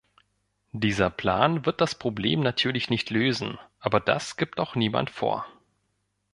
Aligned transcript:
Dieser 0.71 1.11
Plan 1.11 1.67
wird 1.67 1.79
das 1.79 1.93
Problem 1.93 2.39
natürlich 2.39 2.89
nicht 2.89 3.11
lösen, 3.11 3.59
aber 3.77 3.99
das 3.99 4.35
gibt 4.35 4.59
auch 4.59 4.73
niemand 4.73 5.11
vor. 5.11 5.45